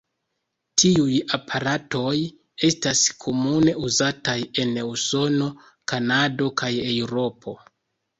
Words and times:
Tiuj 0.83 1.17
aparatoj 1.37 2.13
estas 2.67 3.01
komune 3.25 3.75
uzataj 3.89 4.35
en 4.63 4.73
Usono, 4.85 5.51
Kanado 5.93 6.49
kaj 6.63 6.71
Eŭropo. 6.95 7.55